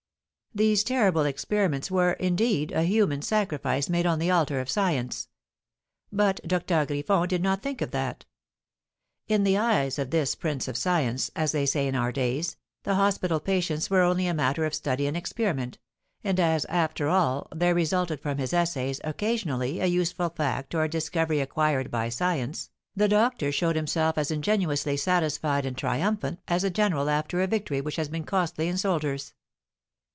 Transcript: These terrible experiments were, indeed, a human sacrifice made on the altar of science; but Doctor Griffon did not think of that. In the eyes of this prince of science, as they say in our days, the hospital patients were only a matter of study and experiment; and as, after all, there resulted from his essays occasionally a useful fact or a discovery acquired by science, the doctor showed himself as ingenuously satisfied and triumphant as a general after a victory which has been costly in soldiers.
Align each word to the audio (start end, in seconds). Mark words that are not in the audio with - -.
These 0.53 0.83
terrible 0.83 1.23
experiments 1.23 1.89
were, 1.89 2.11
indeed, 2.11 2.73
a 2.73 2.83
human 2.83 3.21
sacrifice 3.21 3.87
made 3.87 4.05
on 4.05 4.19
the 4.19 4.29
altar 4.31 4.59
of 4.59 4.69
science; 4.69 5.29
but 6.11 6.41
Doctor 6.45 6.85
Griffon 6.85 7.29
did 7.29 7.41
not 7.41 7.61
think 7.61 7.79
of 7.81 7.91
that. 7.91 8.25
In 9.29 9.45
the 9.45 9.57
eyes 9.57 9.97
of 9.97 10.09
this 10.09 10.35
prince 10.35 10.67
of 10.67 10.75
science, 10.75 11.31
as 11.37 11.53
they 11.53 11.65
say 11.65 11.87
in 11.87 11.95
our 11.95 12.11
days, 12.11 12.57
the 12.83 12.95
hospital 12.95 13.39
patients 13.39 13.89
were 13.89 14.01
only 14.01 14.27
a 14.27 14.33
matter 14.33 14.65
of 14.65 14.73
study 14.73 15.07
and 15.07 15.15
experiment; 15.15 15.77
and 16.21 16.37
as, 16.37 16.65
after 16.65 17.07
all, 17.07 17.47
there 17.55 17.73
resulted 17.73 18.19
from 18.19 18.37
his 18.37 18.51
essays 18.51 18.99
occasionally 19.05 19.79
a 19.79 19.85
useful 19.85 20.27
fact 20.27 20.75
or 20.75 20.83
a 20.83 20.89
discovery 20.89 21.39
acquired 21.39 21.89
by 21.89 22.09
science, 22.09 22.71
the 22.93 23.07
doctor 23.07 23.53
showed 23.53 23.77
himself 23.77 24.17
as 24.17 24.31
ingenuously 24.31 24.97
satisfied 24.97 25.65
and 25.65 25.77
triumphant 25.77 26.41
as 26.49 26.65
a 26.65 26.69
general 26.69 27.09
after 27.09 27.39
a 27.41 27.47
victory 27.47 27.79
which 27.79 27.95
has 27.95 28.09
been 28.09 28.25
costly 28.25 28.67
in 28.67 28.77
soldiers. 28.77 29.33